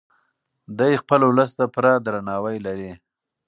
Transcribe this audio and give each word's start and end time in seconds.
دی 0.77 0.93
خپل 1.01 1.21
ولس 1.25 1.49
ته 1.57 1.63
پوره 1.73 1.93
درناوی 2.05 2.57
لري. 2.65 2.91